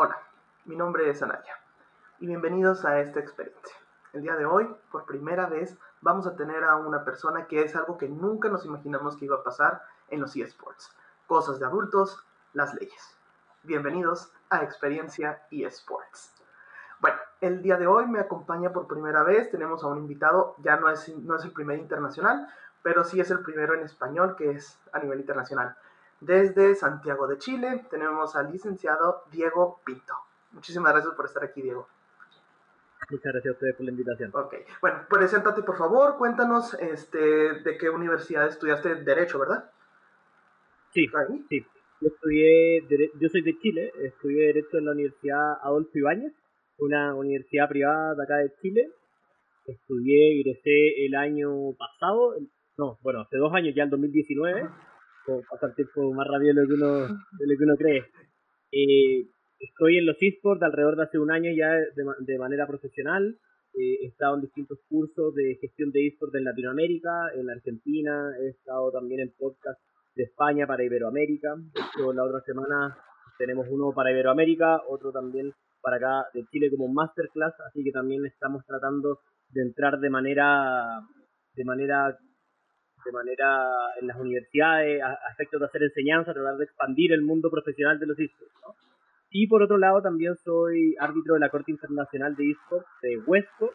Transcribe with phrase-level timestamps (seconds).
[0.00, 0.16] Hola,
[0.64, 1.58] mi nombre es Anaya
[2.20, 3.74] y bienvenidos a esta experiencia.
[4.12, 7.74] El día de hoy, por primera vez, vamos a tener a una persona que es
[7.74, 10.96] algo que nunca nos imaginamos que iba a pasar en los eSports.
[11.26, 13.16] Cosas de adultos, las leyes.
[13.64, 16.32] Bienvenidos a Experiencia eSports.
[17.00, 20.76] Bueno, el día de hoy me acompaña por primera vez, tenemos a un invitado, ya
[20.76, 22.46] no es, no es el primer internacional,
[22.84, 25.76] pero sí es el primero en español que es a nivel internacional.
[26.20, 30.14] Desde Santiago de Chile tenemos al licenciado Diego Pinto.
[30.52, 31.86] Muchísimas gracias por estar aquí, Diego.
[33.10, 34.30] Muchas gracias a ustedes por la invitación.
[34.34, 39.70] Ok, bueno, preséntate por favor, cuéntanos este, de qué universidad estudiaste Derecho, ¿verdad?
[40.90, 41.06] Sí,
[41.48, 41.66] sí.
[42.00, 42.86] Yo estudié,
[43.18, 46.32] yo soy de Chile, estudié Derecho en la Universidad Adolfo Ibáñez,
[46.78, 48.90] una universidad privada de acá de Chile.
[49.66, 52.34] Estudié, ingresé el año pasado,
[52.76, 54.68] no, bueno, hace dos años ya, el 2019
[55.48, 58.04] pasar tiempo más rápido de lo que uno, de lo que uno cree.
[58.72, 59.28] Eh,
[59.58, 63.38] estoy en los esports alrededor de hace un año ya de, manera profesional.
[63.74, 68.48] Eh, he estado en distintos cursos de gestión de esports en Latinoamérica, en Argentina, he
[68.48, 69.80] estado también en podcast
[70.14, 71.54] de España para Iberoamérica.
[71.56, 72.96] De hecho, la otra semana
[73.38, 78.24] tenemos uno para Iberoamérica, otro también para acá de Chile como masterclass, así que también
[78.26, 79.20] estamos tratando
[79.50, 81.00] de entrar de manera
[81.54, 82.16] de manera
[83.04, 83.66] de manera
[84.00, 88.06] en las universidades, a, efectos de hacer enseñanza, tratar de expandir el mundo profesional de
[88.06, 88.54] los esports.
[89.30, 93.72] Y por otro lado, también soy árbitro de la Corte Internacional de Esports de Huesco.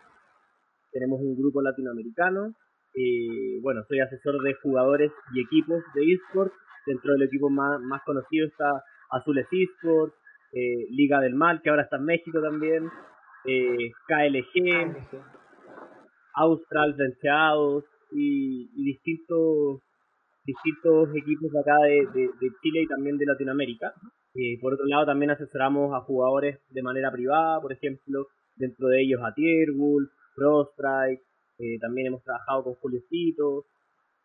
[0.91, 2.53] Tenemos un grupo latinoamericano.
[2.95, 6.53] y bueno, soy asesor de jugadores y equipos de esports.
[6.85, 10.15] Dentro del equipo más, más conocido está Azules Esports,
[10.53, 12.89] eh, Liga del Mal, que ahora está en México también,
[13.45, 14.95] eh, KLG,
[16.35, 19.81] Austral Venceados, y, distintos
[20.45, 22.29] distintos equipos de acá de,
[22.61, 23.93] Chile y también de Latinoamérica.
[24.35, 29.03] Eh, por otro lado, también asesoramos a jugadores de manera privada, por ejemplo, dentro de
[29.03, 31.23] ellos a Tierwolf, Prostrike,
[31.59, 33.65] eh, también hemos trabajado con Juliecito,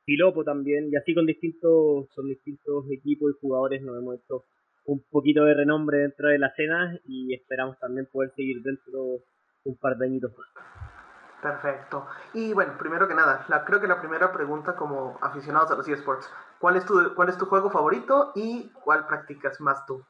[0.05, 4.45] Pilopo también, y así con distintos, con distintos equipos y jugadores nos hemos hecho
[4.87, 9.23] un poquito de renombre dentro de la escena y esperamos también poder seguir dentro
[9.65, 10.88] un par de añitos más.
[11.43, 12.07] Perfecto.
[12.35, 15.89] Y bueno, primero que nada, la, creo que la primera pregunta como aficionados a los
[15.89, 16.29] eSports,
[16.59, 20.05] ¿cuál es tu, cuál es tu juego favorito y cuál practicas más tú?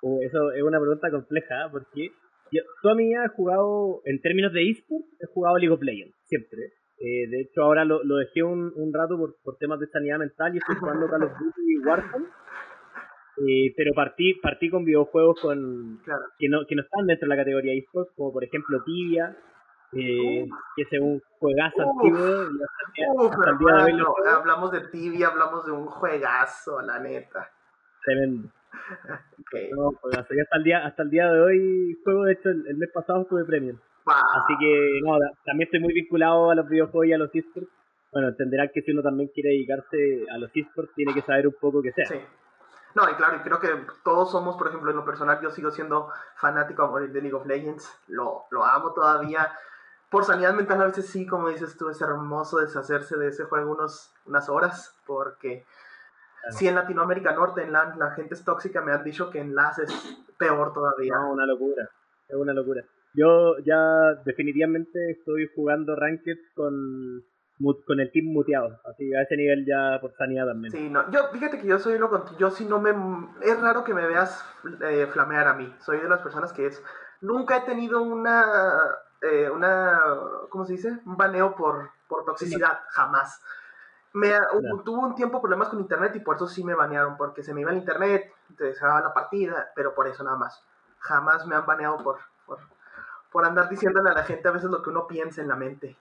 [0.00, 1.68] Uh, eso es una pregunta compleja, ¿eh?
[1.70, 2.12] porque
[2.50, 6.16] yo toda mi vida he jugado, en términos de eSports, he jugado League of Legends,
[6.24, 6.72] siempre.
[6.98, 10.18] Eh, de hecho, ahora lo, lo dejé un, un rato por, por, temas de sanidad
[10.18, 12.26] mental y estoy jugando Call of Duty y Warzone.
[13.36, 16.00] Eh, pero partí, partí con videojuegos con,
[16.38, 19.36] que, no, que no están dentro de la categoría eSports, como por ejemplo Tibia,
[19.96, 22.48] eh, que es un juegazo antiguo.
[24.36, 27.50] hablamos de Tibia, hablamos de un juegazo, la neta.
[28.04, 28.48] Tremendo.
[30.18, 33.44] hasta el, día, hasta el día de hoy juego, de hecho, el, mes pasado estuve
[33.44, 33.78] premio.
[34.06, 35.16] Así que, no,
[35.46, 37.70] también estoy muy vinculado a los videojuegos y a los esports.
[38.12, 41.54] Bueno, entenderán que si uno también quiere dedicarse a los esports, tiene que saber un
[41.60, 42.06] poco qué sea.
[42.06, 42.20] Sí.
[42.94, 43.68] No, y claro, y creo que
[44.04, 48.02] todos somos, por ejemplo, en lo personal, yo sigo siendo fanático de League of Legends,
[48.08, 49.50] lo, lo amo todavía
[50.14, 53.72] por sanidad mental a veces sí, como dices tú, es hermoso deshacerse de ese juego
[53.72, 55.64] unos, unas horas, porque
[56.50, 59.56] si en Latinoamérica Norte, en LAN, la gente es tóxica, me han dicho que en
[59.56, 59.92] LAS es
[60.38, 61.14] peor todavía.
[61.16, 61.90] No, una locura,
[62.28, 62.84] es una locura.
[63.12, 67.24] Yo ya definitivamente estoy jugando Ranked con,
[67.84, 70.70] con el team muteado, así a ese nivel ya por sanidad también.
[70.70, 72.90] Sí, no, yo fíjate que yo soy lo contigo, yo si no me...
[73.42, 74.48] Es raro que me veas
[74.80, 76.80] eh, flamear a mí, soy de las personas que es...
[77.20, 78.76] Nunca he tenido una
[79.24, 80.00] eh, una,
[80.50, 81.00] ¿cómo se dice?
[81.06, 83.42] Un baneo por, por toxicidad, jamás.
[84.12, 84.32] Me,
[84.84, 87.62] Tuvo un tiempo problemas con internet y por eso sí me banearon, porque se me
[87.62, 90.62] iba el internet, te cerraba la partida, pero por eso nada más.
[91.00, 92.58] Jamás me han baneado por, por,
[93.32, 95.96] por andar diciéndole a la gente a veces lo que uno piensa en la mente.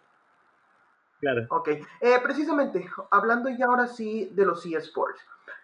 [1.19, 1.45] Claro.
[1.49, 5.21] Ok, eh, precisamente, hablando ya ahora sí de los eSports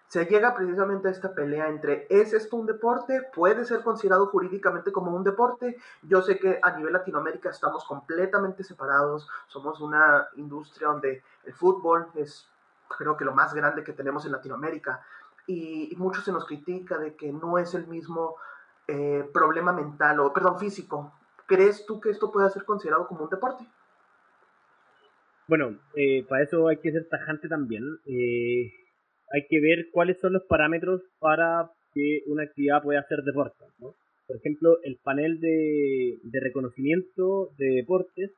[0.10, 3.22] se llega precisamente a esta pelea entre ¿es esto un deporte?
[3.34, 5.78] ¿Puede ser considerado jurídicamente como un deporte?
[6.02, 12.08] Yo sé que a nivel Latinoamérica estamos completamente separados, somos una industria donde el fútbol
[12.16, 12.48] es
[12.98, 15.00] creo que lo más grande que tenemos en Latinoamérica
[15.46, 18.36] y, mucho se nos critica de que no es el mismo
[18.88, 21.14] eh, problema mental o, perdón, físico.
[21.46, 23.64] ¿Crees tú que esto puede ser considerado como un deporte?
[25.48, 28.00] Bueno, eh, para eso hay que ser tajante también.
[28.06, 28.72] Eh,
[29.32, 33.66] hay que ver cuáles son los parámetros para que una actividad pueda ser deporte.
[33.80, 33.96] ¿no?
[34.28, 38.32] Por ejemplo, el panel de, reconocimiento de deportes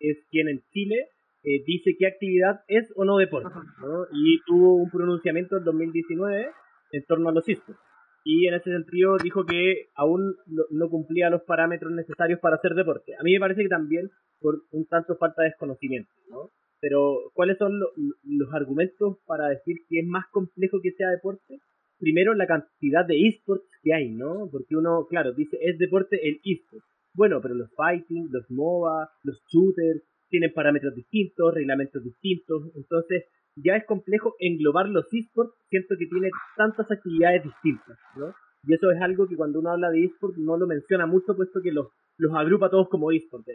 [0.00, 1.08] es quien en Chile
[1.42, 3.58] eh, dice qué actividad es o no deporte.
[3.80, 4.04] ¿no?
[4.12, 6.46] Y tuvo un pronunciamiento en 2019
[6.92, 7.80] en torno a los esports.
[8.24, 10.36] y en ese sentido dijo que aún
[10.70, 13.14] no cumplía los parámetros necesarios para hacer deporte.
[13.18, 14.10] A mí me parece que también
[14.40, 16.50] por un tanto falta de desconocimiento, ¿no?
[16.80, 21.60] Pero, ¿cuáles son los argumentos para decir que es más complejo que sea deporte?
[21.98, 24.48] Primero, la cantidad de esports que hay, ¿no?
[24.50, 26.84] Porque uno, claro, dice, es deporte el esport.
[27.14, 33.24] Bueno, pero los fighting, los MOBA, los shooters, tienen parámetros distintos, reglamentos distintos, entonces
[33.56, 38.34] ya es complejo englobar los esports, siento que tiene tantas actividades distintas, ¿no?
[38.66, 41.60] Y eso es algo que cuando uno habla de esports no lo menciona mucho, puesto
[41.62, 41.88] que los,
[42.18, 43.46] los agrupa todos como esports.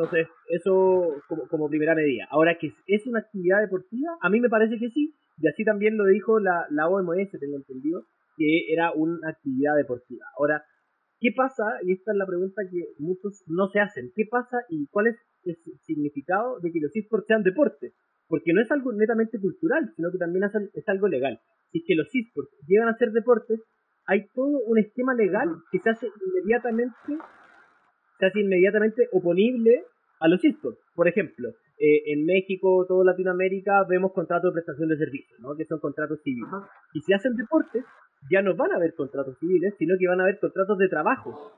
[0.00, 2.26] Entonces, eso como, como, primera medida.
[2.30, 5.98] Ahora, que es una actividad deportiva, a mí me parece que sí, y así también
[5.98, 8.06] lo dijo la, la OMS, tengo entendido,
[8.36, 10.24] que era una actividad deportiva.
[10.38, 10.64] Ahora,
[11.20, 11.64] ¿qué pasa?
[11.84, 14.10] Y esta es la pregunta que muchos no se hacen.
[14.16, 17.92] ¿Qué pasa y cuál es el significado de que los esports sean deportes?
[18.26, 21.40] Porque no es algo netamente cultural, sino que también es algo legal.
[21.72, 23.60] Si es que los esports llegan a ser deportes,
[24.06, 27.18] hay todo un esquema legal que se hace inmediatamente
[28.26, 29.84] hace inmediatamente oponible
[30.20, 30.80] a los esports.
[30.94, 35.56] Por ejemplo, eh, en México, toda Latinoamérica, vemos contratos de prestación de servicios, ¿no?
[35.56, 36.50] que son contratos civiles.
[36.92, 37.84] Y si hacen deportes,
[38.30, 41.52] ya no van a haber contratos civiles, sino que van a haber contratos de trabajo,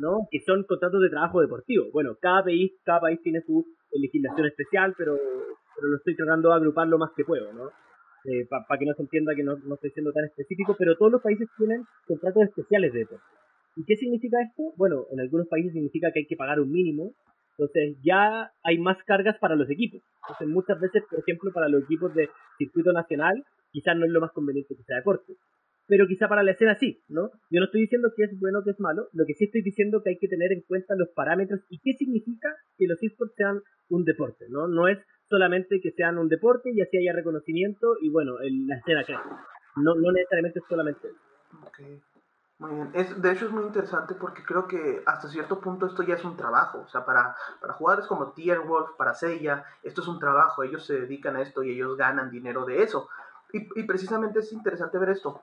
[0.00, 0.26] ¿no?
[0.30, 1.86] que son contratos de trabajo deportivo.
[1.92, 5.16] Bueno, cada país, cada país tiene su legislación especial, pero,
[5.76, 7.70] pero lo estoy tratando de agrupar lo más que puedo, ¿no?
[8.24, 11.12] Eh, para que no se entienda que no, no estoy siendo tan específico, pero todos
[11.12, 13.24] los países tienen contratos especiales de deporte.
[13.78, 14.74] ¿Y qué significa esto?
[14.76, 17.14] Bueno, en algunos países significa que hay que pagar un mínimo,
[17.52, 20.02] entonces ya hay más cargas para los equipos.
[20.22, 22.28] Entonces muchas veces, por ejemplo, para los equipos de
[22.58, 25.34] circuito nacional, quizás no es lo más conveniente que sea deporte.
[25.86, 27.30] Pero quizá para la escena sí, ¿no?
[27.50, 29.62] Yo no estoy diciendo que es bueno o que es malo, lo que sí estoy
[29.62, 33.36] diciendo que hay que tener en cuenta los parámetros y qué significa que los esports
[33.36, 34.66] sean un deporte, ¿no?
[34.66, 34.98] No es
[35.30, 39.22] solamente que sean un deporte y así haya reconocimiento y bueno, la escena crece.
[39.76, 41.28] No, no necesariamente es solamente eso.
[42.58, 42.90] Muy bien.
[42.92, 46.24] Es, de hecho es muy interesante porque creo que hasta cierto punto esto ya es
[46.24, 46.82] un trabajo.
[46.84, 50.64] O sea, para, para jugadores como Tier Wolf, para Seiya, esto es un trabajo.
[50.64, 53.08] Ellos se dedican a esto y ellos ganan dinero de eso.
[53.52, 55.40] Y, y precisamente es interesante ver esto.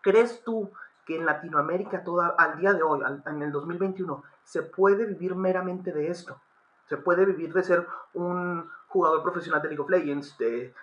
[0.00, 0.70] ¿Crees tú
[1.06, 5.92] que en Latinoamérica toda, al día de hoy, en el 2021, se puede vivir meramente
[5.92, 6.40] de esto?
[6.88, 10.74] Se puede vivir de ser un jugador profesional de League of Legends, de,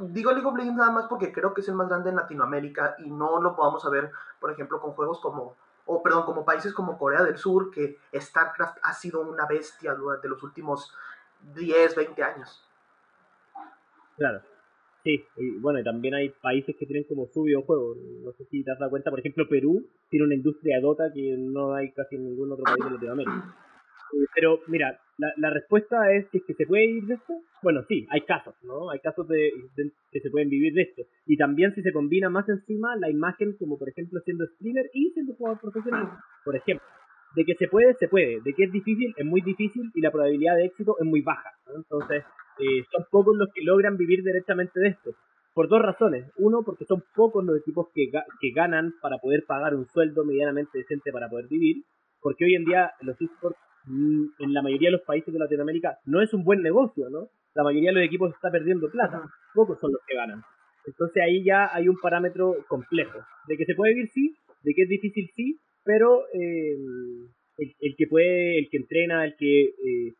[0.00, 2.96] digo League of Legends nada más porque creo que es el más grande en Latinoamérica
[2.98, 6.98] y no lo podamos ver, por ejemplo, con juegos como, o perdón, como países como
[6.98, 10.94] Corea del Sur, que StarCraft ha sido una bestia durante los últimos
[11.54, 12.62] 10, 20 años.
[14.16, 14.40] Claro.
[15.04, 17.94] Sí, y bueno, y también hay países que tienen como su videojuego.
[18.24, 21.12] No sé si te has dado cuenta, por ejemplo, Perú tiene una industria de Dota
[21.14, 23.54] que no hay casi en ningún otro país de Latinoamérica.
[24.34, 27.32] Pero mira, la, la respuesta es que, se puede vivir de esto.
[27.62, 28.90] Bueno, sí, hay casos, ¿no?
[28.90, 29.50] Hay casos de,
[30.10, 31.02] que se pueden vivir de esto.
[31.26, 35.10] Y también si se combina más encima la imagen, como por ejemplo siendo streamer y
[35.12, 36.10] siendo jugador profesional,
[36.44, 36.86] por ejemplo.
[37.34, 38.40] De que se puede, se puede.
[38.42, 41.50] De que es difícil, es muy difícil y la probabilidad de éxito es muy baja.
[41.74, 42.24] Entonces,
[42.58, 45.10] eh, son pocos los que logran vivir directamente de esto.
[45.54, 46.30] Por dos razones.
[46.36, 50.78] Uno, porque son pocos los equipos que, que ganan para poder pagar un sueldo medianamente
[50.78, 51.84] decente para poder vivir.
[52.20, 56.20] Porque hoy en día los esports en la mayoría de los países de Latinoamérica no
[56.20, 57.28] es un buen negocio, ¿no?
[57.54, 59.22] La mayoría de los equipos está perdiendo plata,
[59.54, 60.42] pocos son los que ganan.
[60.86, 63.18] Entonces ahí ya hay un parámetro complejo.
[63.48, 66.76] De que se puede vivir, sí, de que es difícil, sí, pero eh,
[67.58, 70.14] el, que puede, el que entrena, el que eh,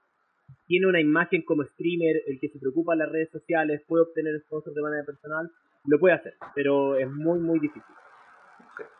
[0.66, 4.40] tiene una imagen como streamer, el que se preocupa en las redes sociales, puede obtener
[4.42, 5.50] sponsors de manera personal,
[5.86, 7.94] lo puede hacer, pero es muy, muy difícil.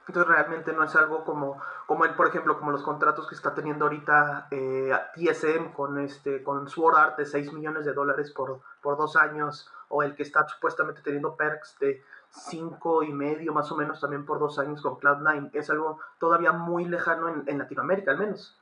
[0.09, 3.55] Entonces realmente no es algo como, como el, por ejemplo, como los contratos que está
[3.55, 8.61] teniendo ahorita eh, TSM con este con Sword Art de 6 millones de dólares por,
[8.81, 13.71] por dos años, o el que está supuestamente teniendo perks de 5 y medio más
[13.73, 15.51] o menos también por dos años con Cloud9.
[15.53, 18.59] Es algo todavía muy lejano en, en Latinoamérica al menos.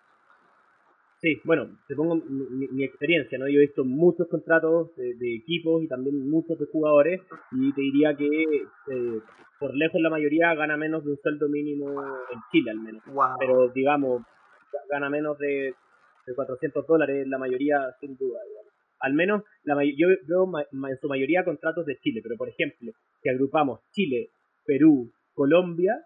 [1.25, 3.49] Sí, bueno, te pongo mi, experiencia, ¿no?
[3.49, 8.15] Yo he visto muchos contratos de, equipos y también muchos de jugadores y te diría
[8.15, 9.21] que eh,
[9.59, 11.89] por lejos la mayoría gana menos de un sueldo mínimo
[12.31, 13.03] en Chile al menos.
[13.39, 14.23] Pero digamos,
[14.91, 15.75] gana menos de,
[16.27, 18.41] de 400 dólares la mayoría sin duda.
[19.01, 23.31] Al menos la, yo veo en su mayoría contratos de Chile, pero por ejemplo, si
[23.31, 24.29] agrupamos Chile,
[24.67, 26.05] Perú, Colombia,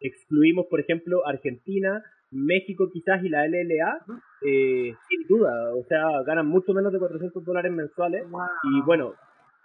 [0.00, 4.04] excluimos por ejemplo Argentina, México quizás y la LLA,
[4.46, 8.24] eh, sin duda, o sea, ganan mucho menos de 400 dólares mensuales.
[8.64, 9.14] Y bueno,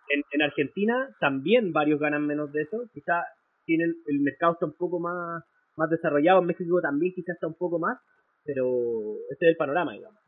[0.10, 3.24] en, en, Argentina también varios ganan menos de eso, quizás
[3.66, 5.44] tienen el mercado está un poco más,
[5.76, 8.00] más desarrollado, en México también quizás está un poco más,
[8.44, 8.66] pero
[9.32, 10.20] este es el panorama, digamos.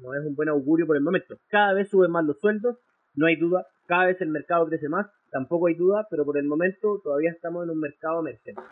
[0.00, 1.36] No es un buen augurio por el momento.
[1.48, 2.78] Cada vez suben más los sueldos,
[3.14, 6.44] no hay duda, cada vez el mercado crece más, tampoco hay duda, pero por el
[6.44, 8.62] momento todavía estamos en un mercado emergente.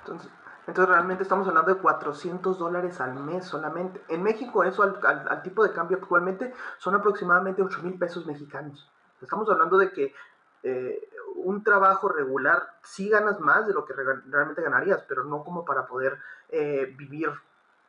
[0.00, 0.30] Entonces,
[0.66, 4.00] entonces realmente estamos hablando de 400 dólares al mes solamente.
[4.08, 8.88] En México eso al, tipo de cambio actualmente son aproximadamente 8 mil pesos mexicanos.
[9.20, 10.14] Estamos hablando de que
[10.62, 15.64] eh, un trabajo regular sí ganas más de lo que realmente ganarías, pero no como
[15.64, 17.30] para poder eh, vivir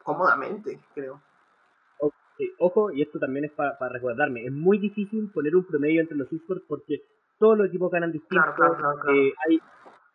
[0.01, 1.21] cómodamente, creo.
[2.57, 6.31] ojo, y esto también es para, recordarme, es muy difícil poner un promedio entre los
[6.33, 7.03] esports porque
[7.37, 8.55] todos los equipos ganan distintos.
[9.09, 9.61] Eh, hay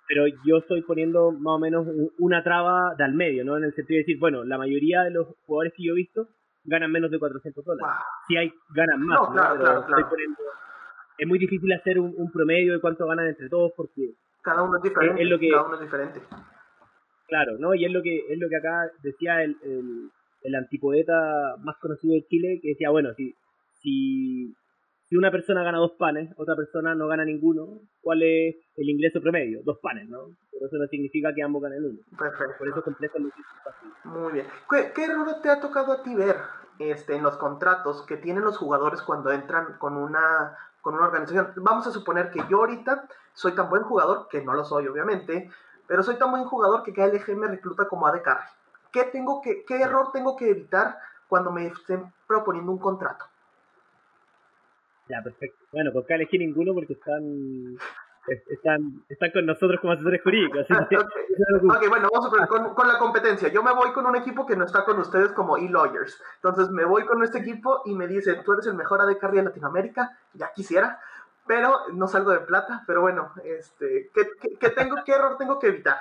[0.08, 1.86] pero yo estoy poniendo más o menos
[2.18, 3.58] una traba de al medio, ¿no?
[3.58, 6.28] En el sentido de decir, bueno, la mayoría de los jugadores que yo he visto
[6.64, 7.94] ganan menos de 400 dólares.
[8.26, 9.20] Si hay, ganan más,
[11.18, 14.14] Es muy difícil hacer un, promedio de cuánto ganan entre todos porque...
[14.42, 16.20] Cada uno es diferente, lo que, cada uno es diferente.
[17.26, 17.74] Claro, ¿no?
[17.74, 20.10] Y es lo que, es lo que acá decía el, el,
[20.42, 23.34] el antipoeta más conocido de Chile, que decía, bueno, si,
[23.82, 24.54] si
[25.08, 29.22] si una persona gana dos panes, otra persona no gana ninguno, ¿cuál es el ingreso
[29.22, 29.60] promedio?
[29.64, 30.36] Dos panes, ¿no?
[30.52, 31.98] Pero eso no significa que ambos ganen uno.
[32.18, 32.54] Perfecto.
[32.58, 33.32] Por eso completa el
[34.04, 34.46] Muy bien.
[34.68, 36.36] ¿Qué, error te ha tocado a ti ver
[36.78, 41.52] este, en los contratos que tienen los jugadores cuando entran con una, con una organización?
[41.56, 45.50] Vamos a suponer que yo ahorita soy tan buen jugador, que no lo soy obviamente,
[45.86, 48.44] pero soy tan buen jugador que KLG me recluta como AD Carry.
[48.92, 50.98] ¿Qué, tengo que, ¿Qué error tengo que evitar
[51.28, 53.24] cuando me estén proponiendo un contrato?
[55.08, 55.64] Ya, perfecto.
[55.72, 57.78] Bueno, pues acá elegí ninguno porque están
[58.48, 60.66] están, están con nosotros como asesores jurídicos.
[60.70, 63.48] ok, bueno, vamos a ver, con, la competencia.
[63.48, 66.20] Yo me voy con un equipo que no está con ustedes como e-lawyers.
[66.36, 69.38] Entonces me voy con este equipo y me dicen, tú eres el mejor AD Carry
[69.38, 71.00] de Latinoamérica, ya quisiera,
[71.46, 72.82] pero no salgo de plata.
[72.86, 75.98] Pero bueno, este, ¿qué, qué, tengo, ¿qué error tengo que evitar?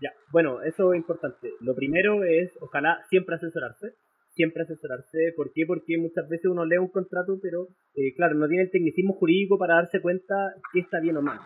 [0.00, 1.54] Ya, bueno, eso es importante.
[1.60, 3.94] Lo primero es, ojalá, siempre asesorarse
[4.34, 5.32] siempre asesorarse.
[5.36, 5.64] ¿Por qué?
[5.66, 9.58] Porque muchas veces uno lee un contrato, pero eh, claro, no tiene el tecnicismo jurídico
[9.58, 10.34] para darse cuenta
[10.72, 11.38] si está bien o mal.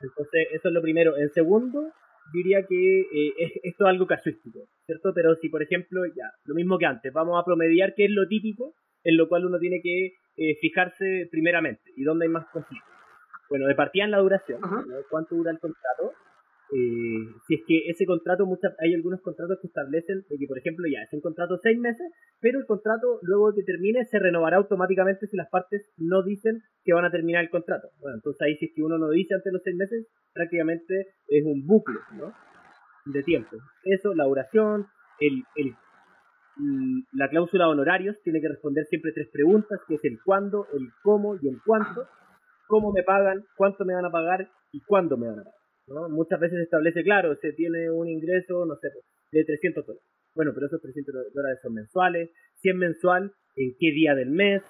[0.00, 1.16] Entonces, eso es lo primero.
[1.16, 1.92] En segundo,
[2.32, 5.12] diría que eh, esto es algo casuístico, ¿cierto?
[5.14, 8.26] Pero si, por ejemplo, ya, lo mismo que antes, vamos a promediar qué es lo
[8.26, 12.92] típico, en lo cual uno tiene que eh, fijarse primeramente y dónde hay más conflictos.
[13.48, 14.60] Bueno, de partida en la duración,
[15.08, 16.12] ¿cuánto dura el contrato?
[16.76, 20.58] Eh, si es que ese contrato, muchas, hay algunos contratos que establecen de que, por
[20.58, 24.58] ejemplo, ya es un contrato seis meses, pero el contrato luego que termine se renovará
[24.58, 27.88] automáticamente si las partes no dicen que van a terminar el contrato.
[28.00, 31.06] Bueno, entonces ahí si es que uno no dice antes de los seis meses, prácticamente
[31.28, 32.34] es un bucle ¿no?
[33.06, 33.56] de tiempo.
[33.84, 34.86] Eso, la duración,
[35.20, 35.74] el, el,
[37.12, 40.90] la cláusula de honorarios tiene que responder siempre tres preguntas, que es el cuándo, el
[41.02, 42.06] cómo y el cuánto.
[42.66, 43.44] ¿Cómo me pagan?
[43.56, 44.50] ¿Cuánto me van a pagar?
[44.72, 45.55] ¿Y cuándo me van a pagar?
[45.88, 48.88] Muchas veces se establece, claro, se tiene un ingreso, no sé,
[49.30, 50.04] de 300 dólares.
[50.34, 52.30] Bueno, pero esos 300 dólares son mensuales.
[52.56, 54.62] Si es mensual, ¿en qué día del mes?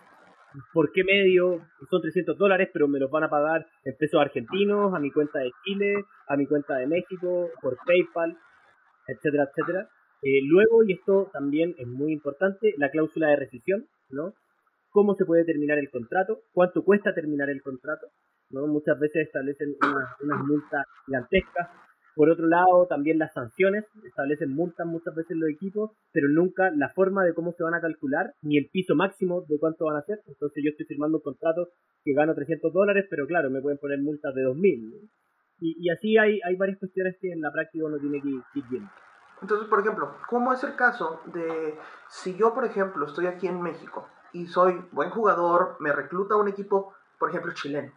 [0.72, 1.66] ¿Por qué medio?
[1.90, 5.40] Son 300 dólares, pero me los van a pagar en pesos argentinos, a mi cuenta
[5.40, 8.36] de Chile, a mi cuenta de México, por PayPal,
[9.08, 9.88] etcétera, etcétera.
[10.22, 14.34] Eh, luego, y esto también es muy importante, la cláusula de rescisión, ¿no?
[14.90, 16.40] ¿Cómo se puede terminar el contrato?
[16.52, 18.06] ¿Cuánto cuesta terminar el contrato?
[18.50, 18.66] ¿No?
[18.66, 21.68] Muchas veces establecen unas, multas gigantescas.
[22.14, 26.88] Por otro lado, también las sanciones, establecen multas muchas veces los equipos, pero nunca la
[26.94, 30.00] forma de cómo se van a calcular, ni el piso máximo de cuánto van a
[30.00, 30.20] hacer.
[30.26, 31.68] Entonces yo estoy firmando un contrato
[32.02, 35.10] que gano 300 dólares, pero claro, me pueden poner multas de 2.000.
[35.60, 38.64] Y, y así hay, hay varias cuestiones que en la práctica uno tiene que ir
[38.70, 38.90] viendo.
[39.42, 43.60] Entonces, por ejemplo, ¿cómo es el caso de si yo, por ejemplo, estoy aquí en
[43.60, 47.92] México y soy buen jugador, me recluta un equipo, por ejemplo, chileno?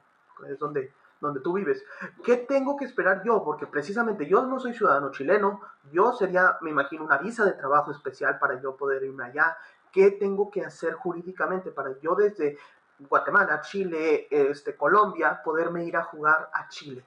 [0.48, 1.84] Es donde, donde tú vives.
[2.24, 3.43] ¿Qué tengo que esperar yo?
[3.43, 7.91] Porque precisamente yo no soy ciudadano chileno, yo sería, me imagino, una visa de trabajo
[7.91, 9.58] especial para yo poder irme allá.
[9.91, 12.58] ¿Qué tengo que hacer jurídicamente para yo desde
[13.00, 17.03] Guatemala, Chile, este, Colombia, poderme ir a jugar a Chile?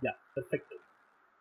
[0.00, 0.76] Ya, perfecto.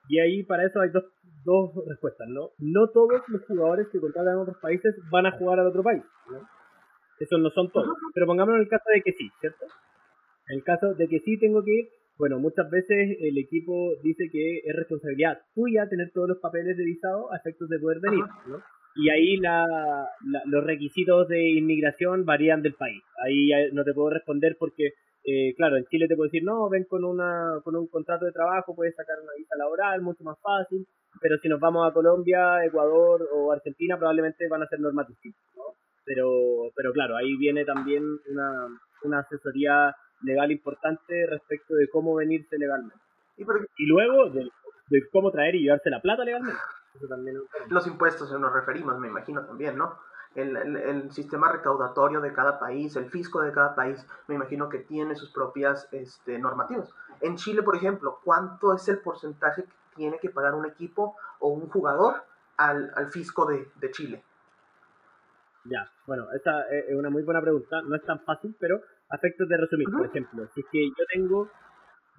[0.07, 1.05] Y ahí para eso hay dos,
[1.43, 2.49] dos respuestas, ¿no?
[2.57, 6.03] No todos los jugadores que contratan en otros países van a jugar al otro país,
[6.29, 6.47] ¿no?
[7.21, 7.95] Esos no son todos.
[8.13, 9.65] Pero pongámonos en el caso de que sí, ¿cierto?
[10.47, 14.29] En el caso de que sí tengo que ir, bueno, muchas veces el equipo dice
[14.31, 18.25] que es responsabilidad tuya tener todos los papeles de visado a efectos de poder venir,
[18.47, 18.59] ¿no?
[18.95, 19.65] Y ahí la,
[20.45, 23.01] los requisitos de inmigración varían del país.
[23.23, 24.89] Ahí no te puedo responder porque,
[25.23, 28.33] eh, claro, en Chile te puedo decir, no, ven con, una, con un contrato de
[28.33, 30.85] trabajo, puedes sacar una visa laboral, mucho más fácil,
[31.21, 35.41] pero si nos vamos a Colombia, Ecuador o Argentina, probablemente van a ser normas distintas,
[35.55, 35.63] ¿no?
[36.05, 38.67] Pero, pero claro, ahí viene también una,
[39.03, 42.99] una asesoría legal importante respecto de cómo venirse legalmente.
[43.37, 44.51] Y, luego de,
[45.11, 46.59] cómo traer y llevarse la plata legalmente.
[47.69, 49.97] Los impuestos nos referimos, me imagino también, ¿no?
[50.35, 55.15] el, sistema recaudatorio de cada país, el fisco de cada país, me imagino que tiene
[55.15, 56.89] sus propias este, normativas.
[57.19, 61.49] En Chile, por ejemplo, ¿cuánto es el porcentaje que tiene que pagar un equipo o
[61.49, 62.23] un jugador
[62.57, 64.23] al, fisco de, Chile?
[65.65, 69.47] Ya, bueno, esta es una muy buena pregunta, no es tan fácil, pero a efectos
[69.47, 71.49] de resumir, por ejemplo, si es que yo tengo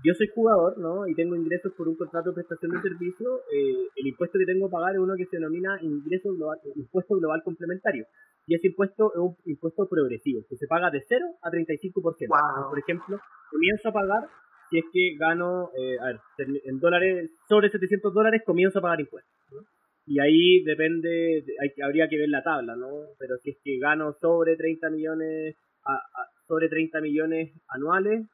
[0.05, 1.07] yo soy jugador, ¿no?
[1.07, 3.39] Y tengo ingresos por un contrato de prestación de servicio.
[3.53, 7.15] Eh, el impuesto que tengo que pagar es uno que se denomina ingreso global, impuesto
[7.17, 8.07] global complementario.
[8.47, 12.69] Y ese impuesto es un impuesto progresivo, que se paga de 0 a 35%.
[12.69, 13.21] Por ejemplo,
[13.51, 14.29] comienzo a pagar,
[14.71, 16.21] si es que gano, eh, a ver,
[16.65, 19.33] en dólares, sobre 700 dólares, comienzo a pagar impuestos.
[20.05, 22.89] Y ahí depende, hay, habría que ver la tabla, ¿no?
[23.19, 25.57] Pero si es que gano sobre 30 millones,
[26.49, 28.27] sobre 30 millones anuales,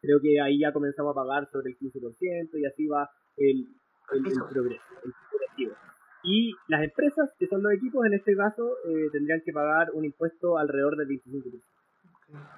[0.00, 3.66] creo que ahí ya comenzamos a pagar sobre el 15% y así va el,
[4.12, 5.76] el, progreso, el progresivo.
[6.22, 10.04] Y las empresas, que son los equipos, en este caso, eh, tendrían que pagar un
[10.04, 11.62] impuesto alrededor del 25%.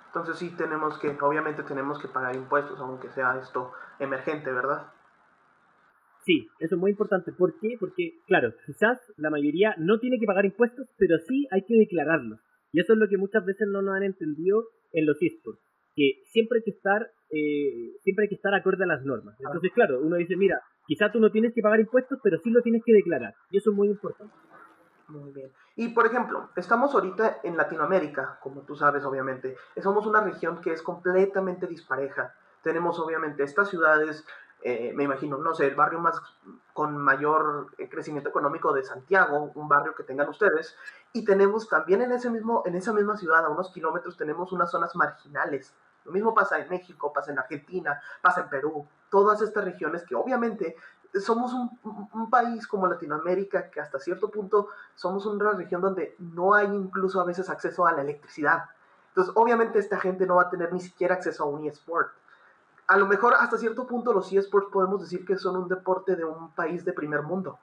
[0.06, 4.92] Entonces sí tenemos que, obviamente tenemos que pagar impuestos, aunque sea esto emergente, ¿verdad?
[6.24, 7.32] Sí, eso es muy importante.
[7.32, 7.76] ¿Por qué?
[7.80, 12.40] Porque, claro, quizás la mayoría no tiene que pagar impuestos, pero sí hay que declararlos.
[12.72, 15.60] Y eso es lo que muchas veces no nos han entendido en los esports
[15.94, 19.36] que siempre hay que estar eh, siempre hay que estar acorde a las normas.
[19.40, 22.60] Entonces, claro, uno dice, mira, quizá tú no tienes que pagar impuestos, pero sí lo
[22.60, 23.34] tienes que declarar.
[23.50, 24.34] Y eso es muy importante.
[25.08, 25.50] Muy bien.
[25.76, 29.56] Y por ejemplo, estamos ahorita en Latinoamérica, como tú sabes, obviamente.
[29.82, 32.34] Somos una región que es completamente dispareja.
[32.62, 34.26] Tenemos obviamente estas ciudades,
[34.64, 36.20] eh, me imagino, no sé, el barrio más
[36.72, 40.76] con mayor eh, crecimiento económico de Santiago, un barrio que tengan ustedes,
[41.12, 44.70] y tenemos también en, ese mismo, en esa misma ciudad, a unos kilómetros, tenemos unas
[44.70, 45.74] zonas marginales.
[46.04, 50.14] Lo mismo pasa en México, pasa en Argentina, pasa en Perú, todas estas regiones que
[50.14, 50.76] obviamente
[51.20, 56.54] somos un, un, país como Latinoamérica que hasta cierto punto somos una región donde no
[56.54, 58.64] hay incluso a veces acceso a la electricidad.
[59.08, 62.12] Entonces, obviamente esta gente no va a tener ni siquiera acceso a un eSport
[62.86, 66.24] a lo mejor hasta cierto punto los eSports podemos decir que son un deporte de
[66.24, 67.58] un país de primer mundo.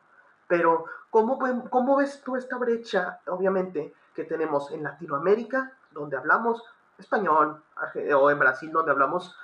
[0.48, 1.38] Pero, ¿cómo,
[1.70, 6.64] ¿cómo ves tú esta brecha, obviamente, que tenemos en Latinoamérica, donde hablamos
[6.98, 7.62] español,
[8.16, 9.36] o en Brasil, donde hablamos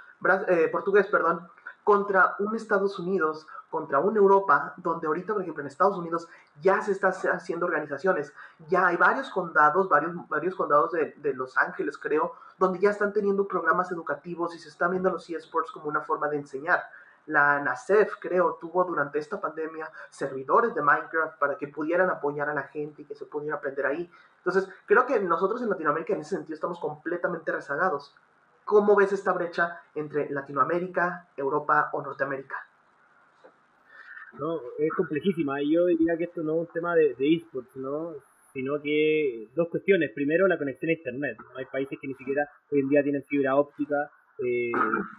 [0.48, 1.48] eh, portugués, perdón,
[1.84, 6.30] contra un Estados Unidos, contra una Europa, donde ahorita, por ejemplo, en Estados Unidos
[6.62, 8.32] ya se están haciendo organizaciones,
[8.70, 13.12] ya hay varios condados, varios, varios condados de, de, Los Ángeles, creo, donde ya están
[13.12, 16.84] teniendo programas educativos y se están viendo los eSports como una forma de enseñar.
[17.26, 22.54] La NACEF, creo, tuvo durante esta pandemia servidores de Minecraft para que pudieran apoyar a
[22.54, 24.10] la gente y que se pudiera aprender ahí.
[24.38, 28.16] Entonces, creo que nosotros en Latinoamérica en ese sentido estamos completamente rezagados.
[28.64, 32.56] ¿Cómo ves esta brecha entre Latinoamérica, Europa o Norteamérica?
[34.40, 35.62] No, es complejísima.
[35.62, 38.14] Yo diría que esto no es un tema de, esports, ¿no?
[38.54, 40.12] sino que dos cuestiones.
[40.14, 41.38] Primero, la conexión a Internet.
[41.56, 44.10] Hay países que ni siquiera hoy en día tienen fibra óptica.
[44.40, 44.72] Eh,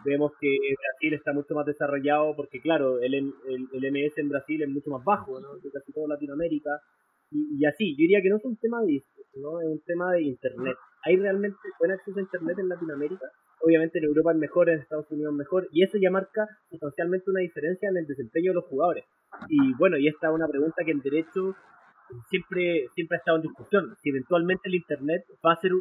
[0.05, 3.33] vemos que Brasil está mucho más desarrollado porque, claro, el, el,
[3.73, 5.49] el MS en Brasil es mucho más bajo ¿no?
[5.63, 6.71] que casi toda Latinoamérica.
[7.31, 9.61] Y, y, así, yo diría que no es un tema de esports, ¿no?
[9.61, 10.77] es un tema de Internet.
[11.05, 13.27] ¿Hay realmente buen acceso a Internet en Latinoamérica?
[13.61, 17.31] Obviamente en Europa es mejor, en Estados Unidos es mejor, y eso ya marca sustancialmente
[17.31, 19.05] una diferencia en el desempeño de los jugadores.
[19.49, 21.55] Y bueno, y esta es una pregunta que en derecho
[22.29, 25.73] siempre, siempre ha estado en discusión, si eventualmente el Internet va a ser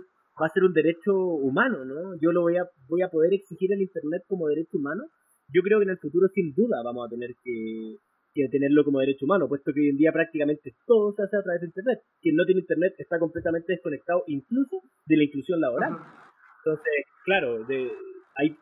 [0.41, 2.15] va a ser un derecho humano, ¿no?
[2.19, 5.03] Yo lo voy a, voy a poder exigir el Internet como derecho humano.
[5.47, 7.95] Yo creo que en el futuro sin duda vamos a tener que,
[8.35, 11.41] que tenerlo como derecho humano, puesto que hoy en día prácticamente todo se hace a
[11.41, 11.99] través de Internet.
[12.21, 15.95] Quien no tiene Internet está completamente desconectado incluso de la inclusión laboral.
[16.59, 17.91] Entonces, claro, de,
[18.35, 18.57] hay,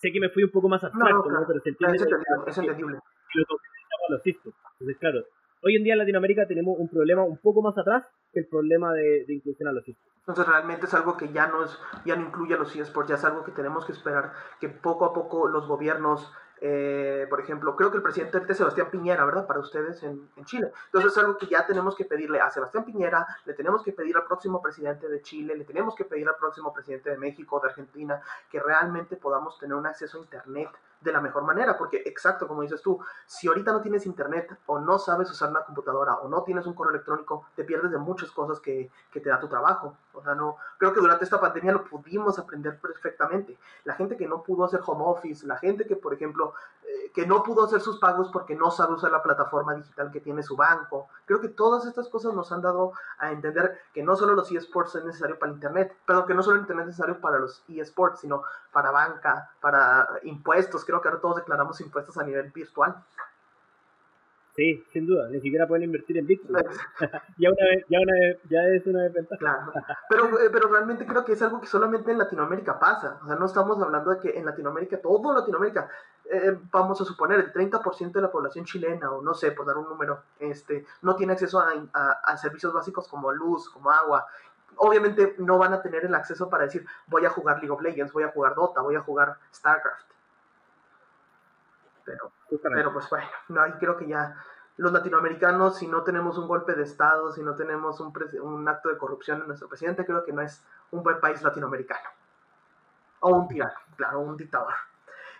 [0.00, 1.98] sé que me fui un poco más abstracto, no, pero se entiende.
[2.46, 2.98] Es entendible.
[4.14, 5.20] Entonces, claro,
[5.62, 8.92] hoy en día en Latinoamérica tenemos un problema un poco más atrás que el problema
[8.94, 10.14] de, de inclusión a los esports.
[10.20, 13.16] Entonces realmente es algo que ya no es, ya no incluye a los esports, ya
[13.16, 17.76] es algo que tenemos que esperar que poco a poco los gobiernos eh, por ejemplo,
[17.76, 19.46] creo que el presidente es Sebastián Piñera, ¿verdad?
[19.46, 20.70] Para ustedes en, Chile.
[20.86, 24.16] Entonces es algo que ya tenemos que pedirle a Sebastián Piñera, le tenemos que pedir
[24.16, 27.68] al próximo presidente de Chile, le tenemos que pedir al próximo presidente de México, de
[27.68, 30.70] Argentina, que realmente podamos tener un acceso a Internet
[31.04, 34.80] de la mejor manera, porque exacto, como dices tú, si ahorita no tienes internet o
[34.80, 38.30] no sabes usar una computadora o no tienes un correo electrónico, te pierdes de muchas
[38.30, 39.96] cosas que, que, te da tu trabajo.
[40.14, 43.58] O sea, no, creo que durante esta pandemia lo pudimos aprender perfectamente.
[43.84, 47.26] La gente que no pudo hacer home office, la gente que, por ejemplo, eh, que
[47.26, 50.56] no pudo hacer sus pagos porque no sabe usar la plataforma digital que tiene su
[50.56, 51.08] banco.
[51.26, 54.94] Creo que todas estas cosas nos han dado a entender que no solo los eSports
[54.96, 57.62] es necesario para el internet, pero que no solo el internet es necesario para los
[57.68, 62.96] eSports, sino para banca, para impuestos, creo que ahora todos declaramos impuestos a nivel virtual.
[64.56, 66.54] Sí, sin duda, ni siquiera pueden invertir en Bitcoin.
[67.38, 69.38] ya, una vez, ya, una vez, ya es una desventaja.
[69.40, 69.72] Claro.
[70.08, 73.18] Pero, eh, pero realmente creo que es algo que solamente en Latinoamérica pasa.
[73.24, 75.88] O sea, no estamos hablando de que en Latinoamérica, todo Latinoamérica,
[76.30, 79.76] eh, vamos a suponer el 30% de la población chilena, o no sé, por dar
[79.76, 84.24] un número, este, no tiene acceso a, a servicios básicos como luz, como agua.
[84.76, 88.12] Obviamente no van a tener el acceso para decir, voy a jugar League of Legends,
[88.12, 90.13] voy a jugar Dota, voy a jugar StarCraft.
[92.04, 94.36] Pero, pero pues bueno, no, creo que ya
[94.76, 98.12] los latinoamericanos, si no tenemos un golpe de Estado, si no tenemos un,
[98.42, 102.08] un acto de corrupción en nuestro presidente, creo que no es un buen país latinoamericano.
[103.20, 104.74] O un tirano, claro, un dictador.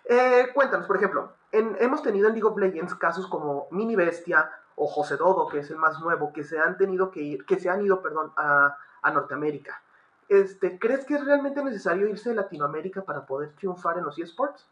[0.05, 4.87] Eh, cuéntanos, por ejemplo, hemos tenido en League of Legends casos como Mini Bestia o
[4.87, 7.71] José Dodo, que es el más nuevo, que se han tenido que ir, que se
[7.71, 9.81] han ido, perdón, a, a Norteamérica.
[10.29, 14.67] Este, ¿Crees que es realmente necesario irse de Latinoamérica para poder triunfar en los eSports?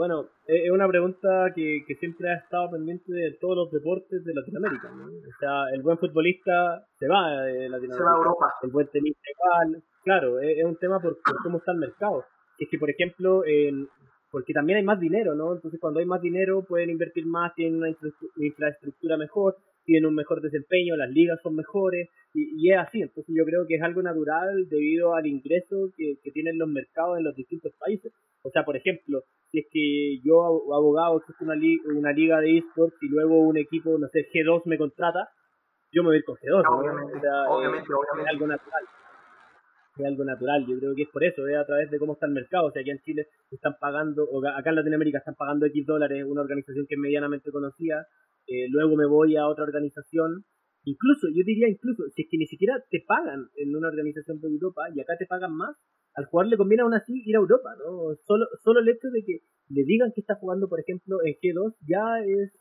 [0.00, 4.88] Bueno, es una pregunta que, siempre ha estado pendiente de todos los deportes de Latinoamérica.
[4.88, 7.98] O sea, el buen futbolista se va de Latinoamérica.
[7.98, 8.46] Se va a Europa.
[8.62, 9.82] El buen tenista igual.
[10.02, 12.24] Claro, es, un tema por, cómo está el mercado.
[12.58, 13.42] Es que, por ejemplo,
[14.30, 15.52] porque también hay más dinero, ¿no?
[15.52, 17.90] Entonces, cuando hay más dinero, pueden invertir más, tienen una
[18.38, 19.58] infraestructura mejor,
[19.90, 23.02] tienen un mejor desempeño, las ligas son mejores, y, es así.
[23.02, 27.18] Entonces, yo creo que es algo natural debido al ingreso que, que tienen los mercados
[27.18, 28.12] en los distintos países.
[28.44, 32.58] O sea, por ejemplo, si es que yo, abogado, existe una, liga, una liga de
[32.58, 35.28] esports y luego un equipo, no sé, G2 me contrata,
[35.90, 36.62] yo me voy con G2.
[36.68, 38.22] obviamente, obviamente, obviamente.
[38.22, 38.84] Es algo natural.
[39.98, 42.26] Es algo natural, yo creo que es por eso, es a través de cómo está
[42.26, 42.66] el mercado.
[42.68, 46.24] O sea, aquí en Chile están pagando, o acá en Latinoamérica están pagando X dólares,
[46.28, 48.06] una organización que es medianamente conocida,
[48.50, 50.44] eh, luego me voy a otra organización
[50.84, 54.48] Incluso, yo diría incluso, si es que ni siquiera te pagan en una organización de
[54.48, 55.76] Europa y acá te pagan más,
[56.14, 58.14] al jugador le conviene aún así ir a Europa, ¿no?
[58.26, 61.76] Solo, solo el hecho de que le digan que está jugando, por ejemplo, en G2
[61.86, 62.58] ya es,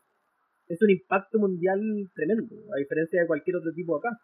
[0.67, 1.79] es un impacto mundial
[2.13, 4.19] tremendo, a diferencia de cualquier otro tipo acá.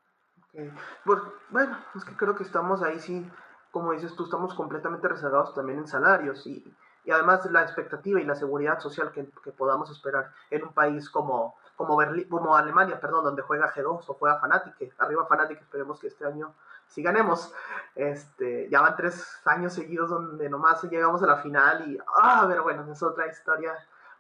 [1.06, 1.20] Pues,
[1.52, 3.26] bueno, es que creo que estamos ahí sí,
[3.72, 6.64] como dices tú, estamos completamente rezagados también en salarios y,
[7.06, 11.10] y además la expectativa y la seguridad social que, que podamos esperar en un país
[11.10, 16.00] como como, Berlín, como Alemania, perdón, donde juega G2 o juega Fnatic, arriba Fnatic, esperemos
[16.00, 16.54] que este año
[16.88, 17.54] sí ganemos.
[17.96, 22.64] Este, ya van tres años seguidos donde nomás llegamos a la final y, ah, pero
[22.64, 23.74] bueno, es otra historia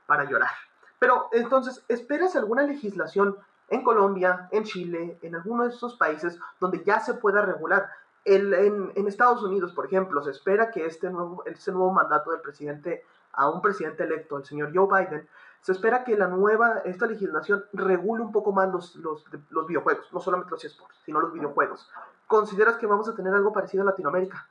[0.05, 0.51] para llorar.
[0.99, 3.37] Pero entonces, ¿esperas alguna legislación
[3.69, 7.89] en Colombia, en Chile, en alguno de esos países donde ya se pueda regular?
[8.25, 12.31] El, en, en, Estados Unidos, por ejemplo, se espera que este nuevo, este nuevo mandato
[12.31, 15.27] del presidente, a un presidente electo, el señor Joe Biden,
[15.65, 20.19] se espera que la nueva, esta legislación regule un poco más los, los, videojuegos, no
[20.19, 21.89] solamente los esports, sino los videojuegos.
[22.27, 24.47] ¿Consideras que vamos a tener algo parecido en Latinoamérica?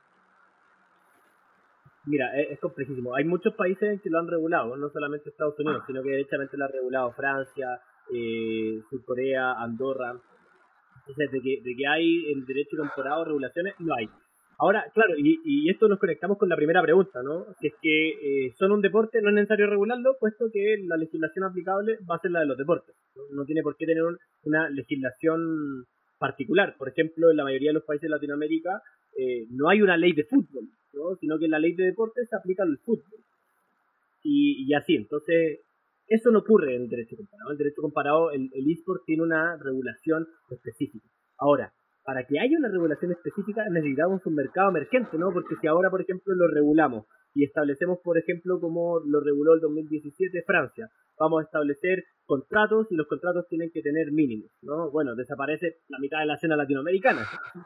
[2.03, 3.15] Mira, es, complejísimo.
[3.15, 6.65] Hay muchos países que lo han regulado, no solamente Estados Unidos, sino que directamente lo
[6.65, 7.81] ha regulado Francia,
[8.13, 10.15] eh, Corea, Andorra.
[11.07, 14.09] Entonces, de que, de que hay en derecho temporado regulaciones, no hay.
[14.57, 17.45] Ahora, claro, y, y, esto nos conectamos con la primera pregunta, ¿no?
[17.59, 21.43] Si es que eh, son un deporte, no es necesario regularlo, puesto que la legislación
[21.43, 22.95] aplicable va a ser la de los deportes.
[23.31, 24.03] No, tiene por qué tener
[24.43, 25.85] una legislación
[26.17, 26.75] particular.
[26.77, 28.81] Por ejemplo, en la mayoría de los países de Latinoamérica
[29.17, 31.15] eh, no hay una ley de fútbol, ¿no?
[31.19, 33.19] sino que la ley de deportes se aplica al fútbol.
[34.23, 35.64] Y, y así, entonces,
[36.07, 37.49] eso no ocurre en el derecho comparado.
[37.49, 41.07] En el derecho comparado, el, el eSport tiene una regulación específica.
[41.37, 41.73] Ahora,
[42.05, 45.33] para que haya una regulación específica necesitamos un mercado emergente, ¿no?
[45.33, 49.59] Porque si ahora, por ejemplo, lo regulamos y establecemos, por ejemplo, como lo reguló el
[49.59, 50.89] 2017 Francia,
[51.19, 54.91] vamos a establecer contratos y los contratos tienen que tener mínimos, ¿no?
[54.91, 57.21] Bueno, desaparece la mitad de la escena latinoamericana.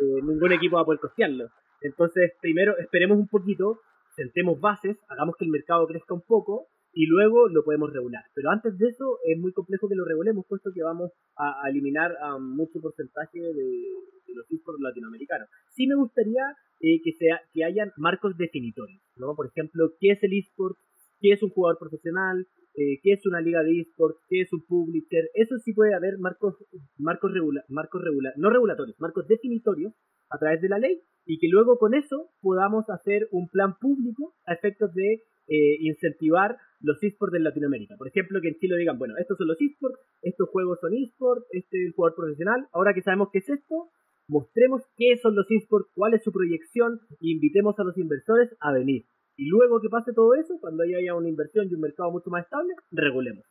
[0.00, 1.48] Eh, ningún equipo va a poder costearlo.
[1.80, 3.80] Entonces, primero esperemos un poquito,
[4.14, 6.68] sentemos bases, hagamos que el mercado crezca un poco
[6.98, 8.24] y luego lo podemos regular.
[8.34, 12.10] Pero antes de eso es muy complejo que lo regulemos, puesto que vamos a, eliminar
[12.20, 15.48] a mucho porcentaje de, los esports latinoamericanos.
[15.76, 16.42] Sí me gustaría
[16.80, 19.36] eh, que, sea, que hayan marcos definitorios, ¿no?
[19.36, 20.76] Por ejemplo, ¿qué es el esport?
[21.20, 22.48] ¿Qué es un jugador profesional?
[22.74, 24.18] Eh, ¿Qué es una liga de esports?
[24.28, 25.30] ¿Qué es un publisher?
[25.34, 26.56] Eso sí puede haber marcos,
[26.98, 27.30] marcos,
[27.68, 28.02] marcos
[28.36, 29.94] no regulatorios, marcos definitorios
[30.30, 34.34] a través de la ley y que luego con eso podamos hacer un plan público
[34.46, 37.96] a efectos de eh, incentivar los esports de Latinoamérica.
[37.96, 41.46] Por ejemplo, que en Chile digan, bueno, estos son los esports, estos juegos son esports,
[41.50, 43.90] este es el jugador profesional, ahora que sabemos qué es esto,
[44.28, 48.72] mostremos qué son los esports, cuál es su proyección e invitemos a los inversores a
[48.72, 49.06] venir.
[49.36, 52.44] Y luego que pase todo eso, cuando haya una inversión y un mercado mucho más
[52.44, 53.44] estable, regulemos.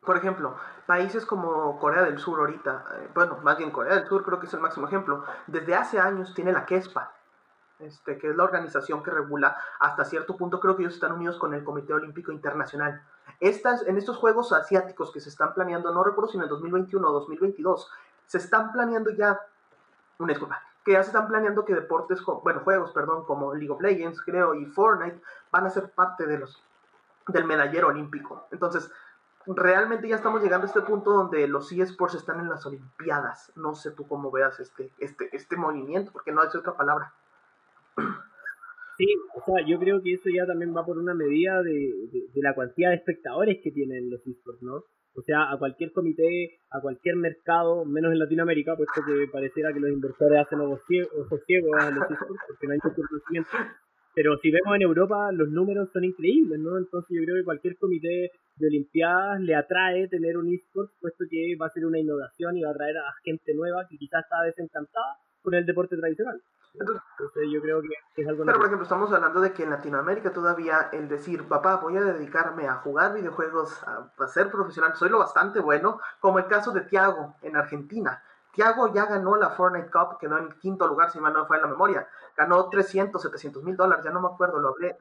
[0.00, 0.54] Por ejemplo,
[0.86, 4.46] países como Corea del Sur ahorita, eh, bueno, más bien Corea del Sur creo que
[4.46, 7.10] es el máximo ejemplo, desde hace años tiene la KESPA,
[7.78, 11.36] este, que es la organización que regula hasta cierto punto, creo que ellos están unidos
[11.38, 13.02] con el Comité Olímpico Internacional.
[13.40, 17.08] Estas, en estos juegos asiáticos que se están planeando, no recuerdo si en el 2021
[17.08, 17.90] o 2022,
[18.26, 19.40] se están planeando ya,
[20.18, 23.80] una disculpa, que ya se están planeando que deportes, bueno, juegos, perdón, como League of
[23.80, 26.62] Legends, creo, y Fortnite, van a ser parte de los,
[27.28, 28.46] del medallero olímpico.
[28.50, 28.90] Entonces,
[29.46, 33.52] realmente ya estamos llegando a este punto donde los eSports están en las Olimpiadas.
[33.56, 37.12] No sé tú cómo veas este, este, este movimiento, porque no es otra palabra.
[38.98, 42.42] Sí, o sea, yo creo que eso ya también va por una medida de, de,
[42.42, 44.82] la cantidad de espectadores que tienen los esports, ¿no?
[45.14, 49.78] O sea, a cualquier comité, a cualquier mercado, menos en Latinoamérica, puesto que pareciera que
[49.80, 53.50] los inversores hacen ojos ciegos, a los esports porque no hay conocimiento.
[54.14, 56.76] Pero si vemos en Europa, los números son increíbles, ¿no?
[56.76, 61.54] Entonces yo creo que cualquier comité de Olimpiadas le atrae tener un esports, puesto que
[61.54, 64.42] va a ser una innovación y va a atraer a gente nueva que quizás está
[64.42, 66.40] desencantada con el deporte tradicional.
[66.74, 67.02] Entonces
[67.50, 68.44] yo creo que es algo...
[68.44, 72.02] Pero por ejemplo, estamos hablando de que en Latinoamérica todavía el decir, papá, voy a
[72.02, 76.72] dedicarme a jugar videojuegos, a, a ser profesional, soy lo bastante bueno, como el caso
[76.72, 78.22] de Tiago en Argentina.
[78.52, 81.62] Tiago ya ganó la Fortnite Cup, quedó en quinto lugar, si mal no fue en
[81.62, 82.08] la memoria.
[82.36, 84.98] Ganó 300, 700 mil dólares, ya no me acuerdo, lo hablé.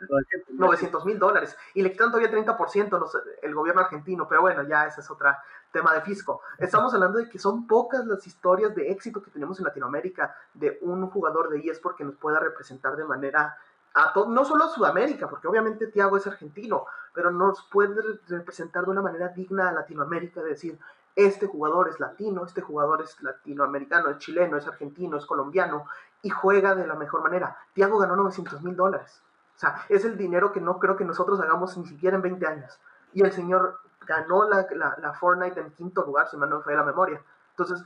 [0.49, 1.57] 900 mil dólares.
[1.73, 5.31] Y le quitan todavía 30% los, el gobierno argentino, pero bueno, ya ese es otro
[5.71, 6.41] tema de fisco.
[6.57, 10.79] Estamos hablando de que son pocas las historias de éxito que tenemos en Latinoamérica de
[10.81, 13.57] un jugador de eSport que nos pueda representar de manera
[13.93, 18.91] a no solo a Sudamérica, porque obviamente Tiago es argentino, pero nos puede representar de
[18.91, 20.79] una manera digna a Latinoamérica, de decir,
[21.15, 25.85] este jugador es latino, este jugador es latinoamericano, es chileno, es argentino, es colombiano
[26.21, 27.57] y juega de la mejor manera.
[27.73, 29.23] Tiago ganó 900 mil dólares.
[29.55, 32.45] O sea, es el dinero que no creo que nosotros hagamos ni siquiera en 20
[32.45, 32.79] años.
[33.13, 34.67] Y el señor ganó la,
[34.97, 37.21] la, Fortnite en quinto lugar, si mal no fue la memoria.
[37.51, 37.83] Entonces...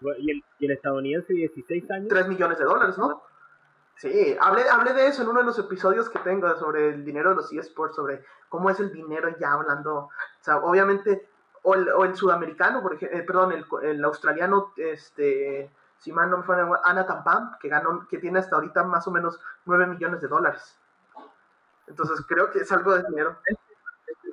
[0.00, 2.08] ¿Y el, ¿Y el estadounidense 16 años?
[2.08, 3.22] 3 millones de dólares, ¿no?
[3.96, 7.30] Sí, hablé, hablé de eso en uno de los episodios que tengo sobre el dinero
[7.30, 9.94] de los eSports, sobre cómo es el dinero ya hablando.
[9.96, 11.28] O sea, obviamente
[11.62, 16.56] o el, sudamericano, por ejemplo, eh, perdón, el, australiano, este, si mal no me fue,
[16.84, 20.76] Ana Tampam, que ganó, que tiene hasta ahorita más o menos 9 millones de dólares.
[21.86, 23.36] Entonces creo que es algo de dinero.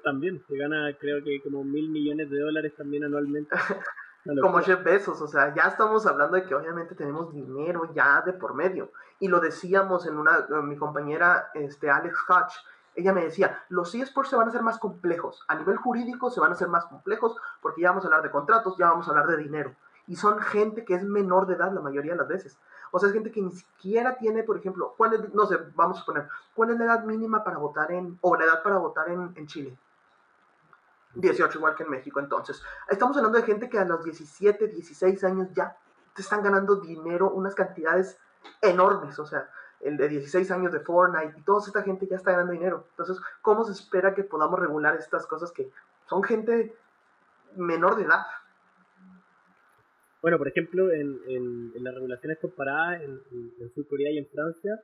[0.05, 3.55] También, que gana creo que como mil millones de dólares también anualmente.
[4.39, 8.33] como Jeff Bezos, o sea, ya estamos hablando de que obviamente tenemos dinero ya de
[8.33, 8.91] por medio.
[9.19, 12.53] Y lo decíamos en una, mi compañera este, Alex Hodge,
[12.93, 16.39] ella me decía, los eSports se van a hacer más complejos, a nivel jurídico se
[16.39, 19.09] van a hacer más complejos porque ya vamos a hablar de contratos, ya vamos a
[19.09, 19.73] hablar de dinero.
[20.05, 22.59] Y son gente que es menor de edad la mayoría de las veces.
[22.91, 25.99] O sea, es gente que ni siquiera tiene, por ejemplo, ¿cuál es, no sé, vamos
[25.99, 29.09] a poner, ¿cuál es la edad mínima para votar en, o la edad para votar
[29.09, 29.75] en, en Chile?
[31.15, 32.19] 18, igual que en México.
[32.19, 35.77] Entonces, estamos hablando de gente que a los 17, 16 años ya
[36.13, 38.17] te están ganando dinero, unas cantidades
[38.61, 39.17] enormes.
[39.19, 39.49] O sea,
[39.81, 42.87] el de 16 años de Fortnite y toda esta gente ya está ganando dinero.
[42.91, 45.69] Entonces, ¿cómo se espera que podamos regular estas cosas que
[46.07, 46.75] son gente
[47.55, 48.21] menor de edad?
[50.21, 54.81] Bueno, por ejemplo, en, en, las regulaciones comparadas en, en, Corea y en Francia,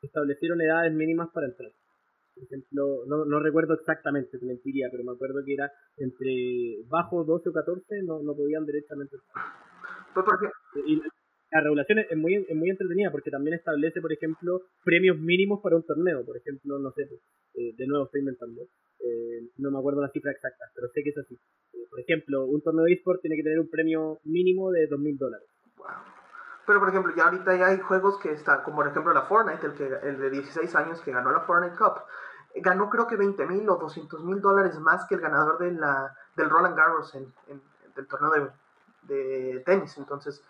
[0.00, 1.70] establecieron edades mínimas para entrar.
[2.38, 7.24] Por ejemplo, no, no recuerdo exactamente, te mentiría, pero me acuerdo que era entre bajo
[7.24, 9.16] 12 o 14 no, no podían directamente.
[10.14, 10.26] Pues.
[10.86, 11.02] Y,
[11.50, 15.76] la regulación es muy, es muy entretenida porque también establece, por ejemplo, premios mínimos para
[15.76, 16.24] un torneo.
[16.24, 18.62] Por ejemplo, no sé, eh, de nuevo estoy inventando,
[19.00, 21.34] eh, no me acuerdo la cifra exacta, pero sé que es así.
[21.72, 25.16] Eh, por ejemplo, un torneo de eSport tiene que tener un premio mínimo de 2.000
[25.18, 25.48] dólares.
[26.66, 29.66] Pero, por ejemplo, ya ahorita ya hay juegos que están, como por ejemplo la Fortnite,
[29.66, 32.02] el, que, el de 16 años que ganó la Fortnite Cup,
[32.56, 36.76] ganó creo que 20.000 o 200.000 dólares más que el ganador de la, del Roland
[36.76, 37.62] Garros en, en,
[37.94, 38.50] del torneo de,
[39.14, 39.96] de tenis.
[39.98, 40.42] Entonces,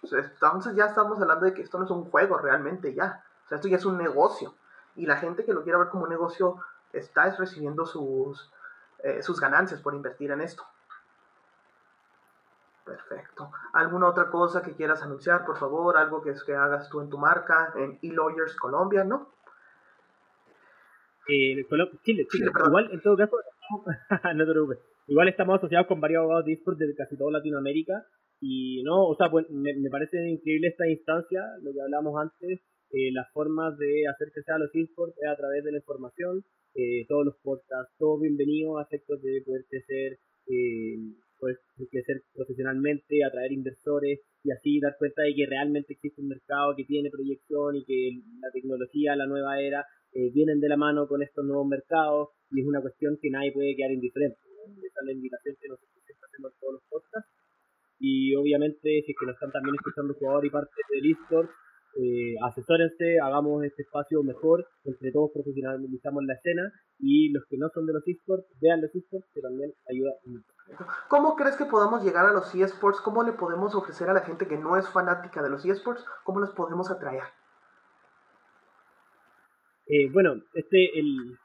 [0.00, 3.24] pues, entonces ya estamos hablando de que esto no es un juego realmente ya.
[3.44, 4.54] O sea, esto ya es un negocio.
[4.96, 6.56] Y la gente que lo quiera ver como un negocio
[6.92, 8.52] está recibiendo sus,
[8.98, 10.64] eh, sus ganancias por invertir en esto.
[12.84, 13.50] Perfecto.
[13.74, 15.98] ¿Alguna otra cosa que quieras anunciar, por favor?
[15.98, 19.28] Algo que, que hagas tú en tu marca, en eLawyers Colombia, ¿no?
[21.28, 21.56] Eh,
[22.04, 22.50] Chile, Chile.
[22.66, 23.36] Igual, en todo caso,
[24.34, 24.52] no te
[25.08, 28.06] Igual estamos asociados con varios abogados de eSports de casi toda Latinoamérica
[28.40, 32.60] y no, o sea, pues, me, me, parece increíble esta instancia, lo que hablamos antes,
[32.90, 36.44] eh, las formas de hacer que sea los esports es a través de la información,
[36.74, 40.96] eh, todos los podcasts, todo bienvenido a efectos de poder crecer, eh,
[41.38, 41.58] poder
[41.90, 46.84] crecer profesionalmente, atraer inversores y así dar cuenta de que realmente existe un mercado que
[46.84, 49.84] tiene proyección y que la tecnología, la nueva era,
[50.18, 53.52] eh, vienen de la mano con estos nuevos mercados y es una cuestión que nadie
[53.52, 54.40] puede quedar indiferente.
[54.82, 57.30] Esa es la invitación que nosotros hacemos en todos los podcasts
[58.00, 61.50] y obviamente si es que nos están también escuchando jugadores y parte del eSport,
[62.02, 67.68] eh, asesórense, hagamos este espacio mejor, entre todos profesionalizamos la escena y los que no
[67.70, 70.46] son de los esports, vean los esports, que también ayuda mucho.
[71.08, 73.00] ¿Cómo crees que podamos llegar a los eSports?
[73.00, 76.04] ¿Cómo le podemos ofrecer a la gente que no es fanática de los eSports?
[76.24, 77.22] ¿Cómo los podemos atraer?
[79.88, 81.38] Eh, bueno, este, el,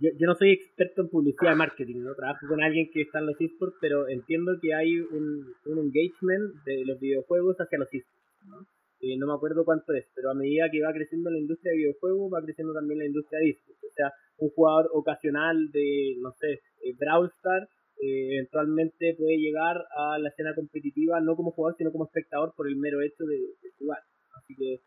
[0.00, 3.26] yo, no soy experto en publicidad y marketing, no trabajo con alguien que está en
[3.26, 8.22] los esports, pero entiendo que hay un, engagement de los videojuegos hacia los esports.
[8.46, 8.66] ¿no?
[9.00, 11.78] Eh, no me acuerdo cuánto es, pero a medida que va creciendo la industria de
[11.78, 13.84] videojuegos, va creciendo también la industria de esports.
[13.84, 16.94] O sea, un jugador ocasional de, no sé, eh,
[18.02, 22.68] eh, eventualmente puede llegar a la escena competitiva no como jugador, sino como espectador por
[22.68, 23.38] el mero hecho de
[23.78, 24.00] jugar.
[24.36, 24.80] Así que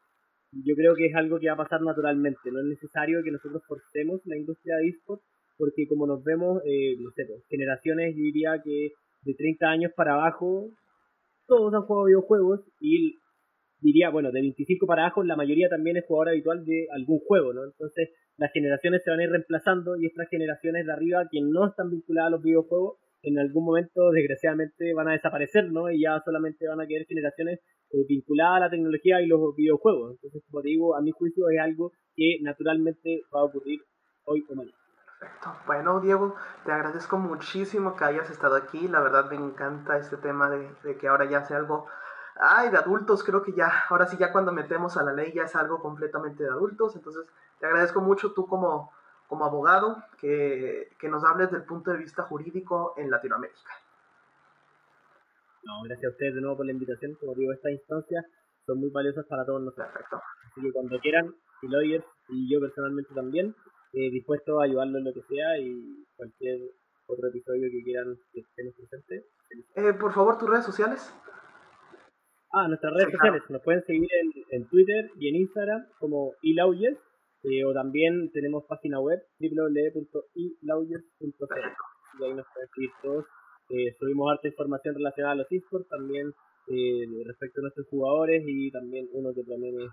[0.63, 2.52] yo creo que es algo que va a pasar naturalmente.
[2.52, 5.24] No es necesario que nosotros forcemos la industria de esports,
[5.58, 8.91] porque como nos vemos, eh, no sé, pues, generaciones, diría que
[9.24, 10.70] de 30 años para abajo,
[11.48, 13.15] todos han jugado videojuegos y
[13.82, 17.54] diría, bueno, de 25 para abajo, la mayoría también es jugador habitual de algún juego,
[17.54, 17.63] ¿no?
[17.65, 21.67] Entonces, las generaciones se van a ir reemplazando y estas generaciones de arriba, que no
[21.67, 25.89] están vinculadas a los videojuegos, en algún momento, desgraciadamente, van a desaparecer, ¿no?
[25.89, 27.60] Y ya solamente van a quedar generaciones
[27.91, 30.13] eh, vinculadas a la tecnología y los videojuegos.
[30.13, 33.82] Entonces, como te digo, a mi juicio es algo que naturalmente va a ocurrir
[34.25, 34.77] hoy o mañana.
[35.19, 35.49] Perfecto.
[35.65, 38.88] Bueno, Diego, te agradezco muchísimo que hayas estado aquí.
[38.88, 41.88] La verdad me encanta este tema de, de que ahora ya sea algo
[42.39, 45.43] ay, de adultos, creo que ya, ahora sí, ya cuando metemos a la ley ya
[45.43, 46.95] es algo completamente de adultos.
[46.95, 47.25] Entonces,
[47.60, 48.91] te agradezco mucho tú como,
[49.27, 53.71] como abogado que, que nos hables del punto de vista jurídico en Latinoamérica.
[55.63, 57.15] No, gracias a ustedes de nuevo por la invitación.
[57.19, 58.25] Como digo, estas instancias
[58.65, 59.87] son muy valiosas para todos nosotros.
[59.91, 60.21] Perfecto.
[60.45, 63.53] Así que cuando quieran, y lawyers y yo personalmente también,
[63.93, 66.59] eh, dispuesto a ayudarlo en lo que sea y cualquier
[67.07, 69.25] otro episodio que quieran que estemos presentes.
[69.75, 71.13] Eh, por favor, tus redes sociales.
[72.51, 73.43] Ah, nuestras redes sociales.
[73.49, 76.99] Nos pueden seguir en, en, Twitter y en Instagram como ilauyers
[77.49, 81.21] eh, o también tenemos página web www.ilauyers.cl
[82.19, 83.25] y ahí nos pueden seguir todos.
[83.69, 86.33] Eh, subimos harta información relacionada a los esports, también
[86.67, 89.89] eh, respecto a nuestros jugadores y también uno que también es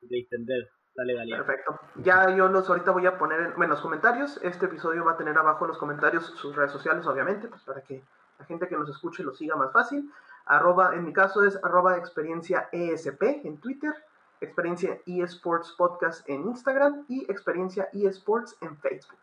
[0.00, 1.46] de extender la legalidad.
[1.46, 1.78] Perfecto.
[2.02, 4.38] Ya yo los ahorita voy a poner en, en, los comentarios.
[4.42, 7.82] Este episodio va a tener abajo en los comentarios sus redes sociales, obviamente, pues para
[7.82, 8.02] que
[8.38, 10.10] la gente que nos escuche lo siga más fácil
[10.48, 13.92] arroba, en mi caso es arroba experiencia ESP en Twitter,
[14.40, 19.20] experiencia eSports Podcast en Instagram y experiencia eSports en Facebook.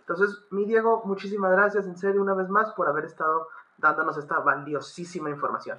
[0.00, 4.40] Entonces, mi Diego, muchísimas gracias en serio una vez más por haber estado dándonos esta
[4.40, 5.78] valiosísima información.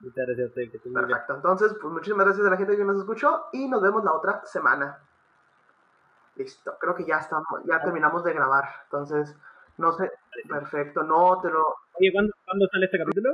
[0.00, 1.34] Muchas gracias que Perfecto.
[1.34, 4.44] Entonces, pues muchísimas gracias a la gente que nos escuchó y nos vemos la otra
[4.46, 4.98] semana.
[6.36, 8.64] Listo, creo que ya estamos, ya terminamos de grabar.
[8.84, 9.36] Entonces,
[9.76, 10.10] no sé,
[10.48, 11.60] perfecto, no te lo...
[11.98, 13.30] Oye, ¿cuándo, ¿cuándo sale este capítulo?